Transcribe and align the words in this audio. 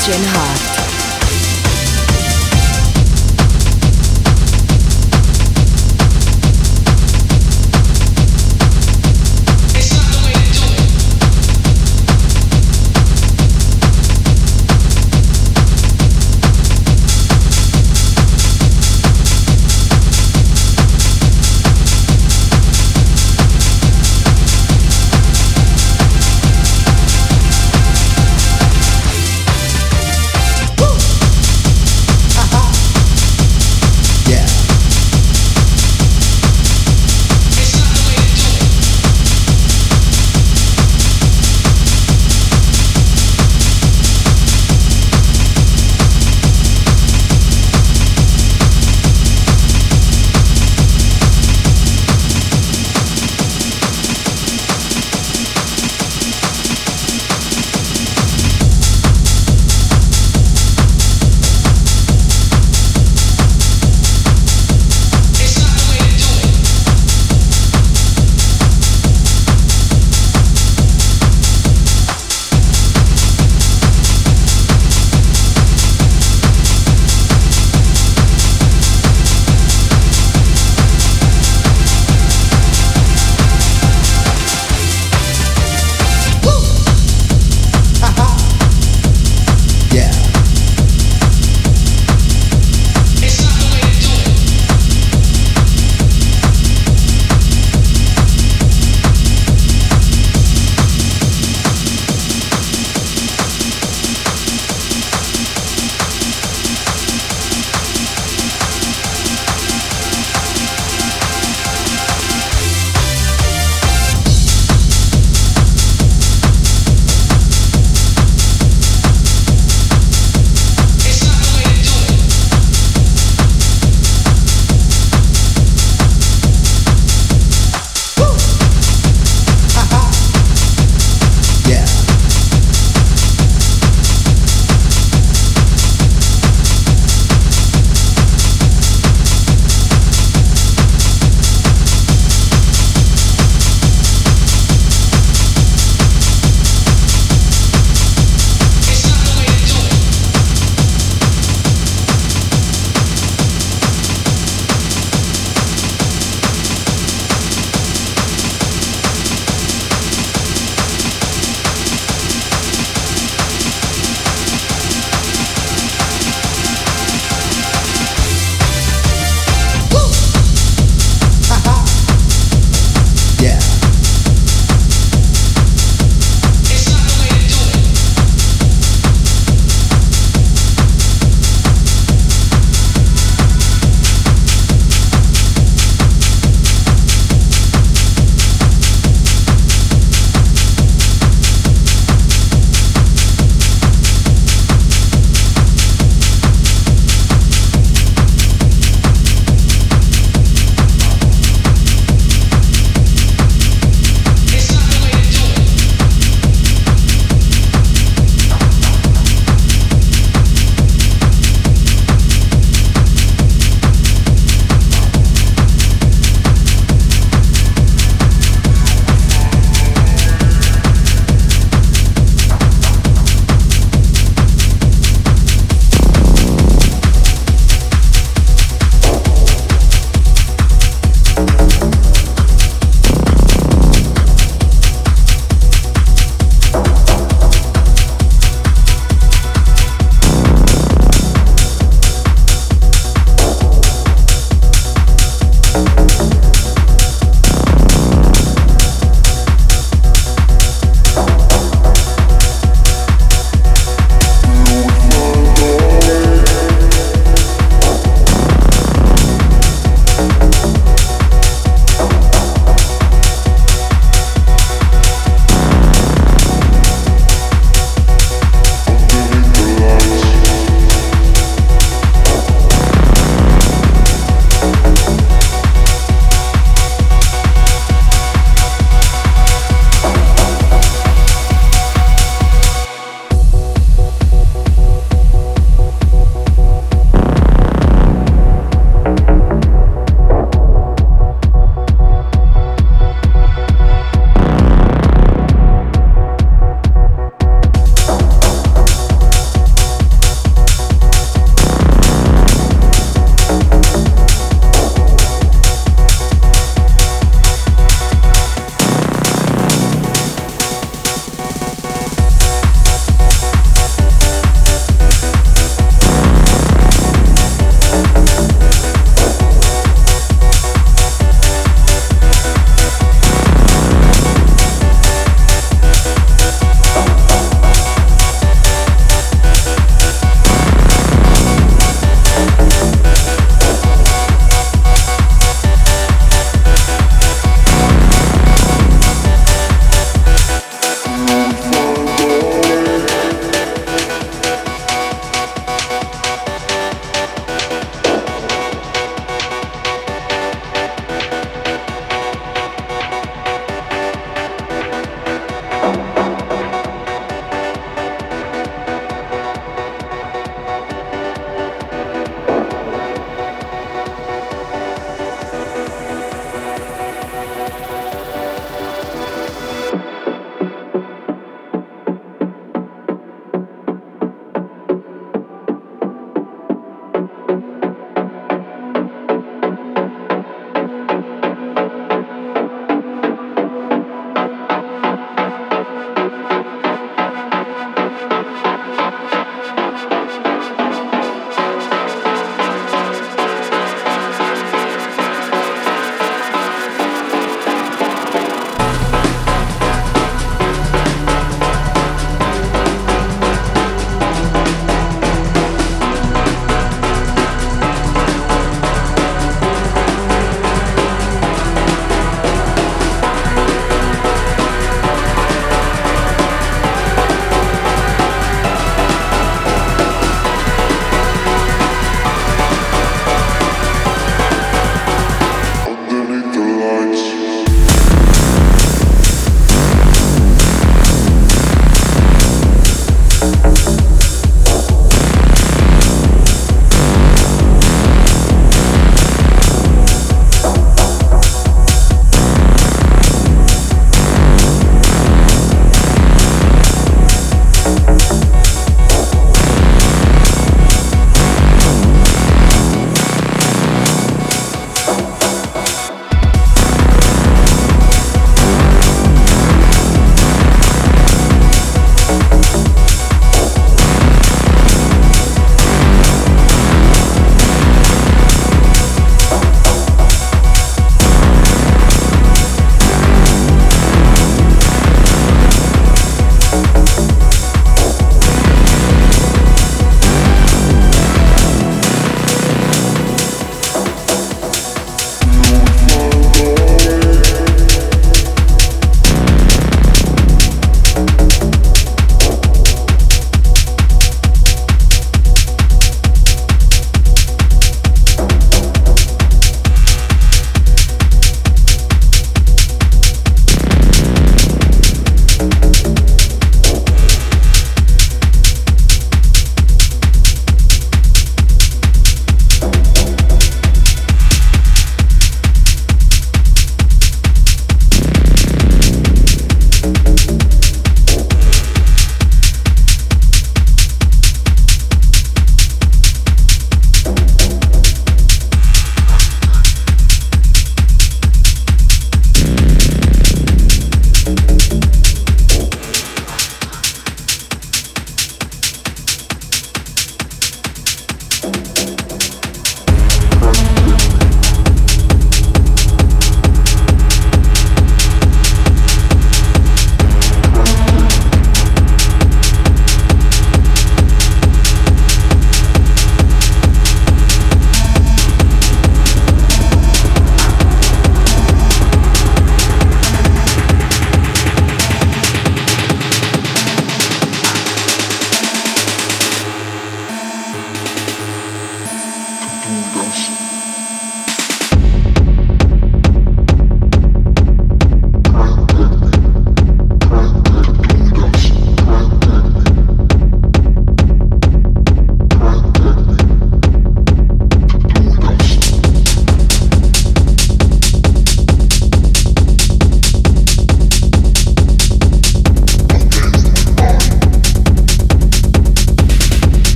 Sebastian 0.00 0.24
Hart. 0.32 0.49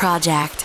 Project. 0.00 0.59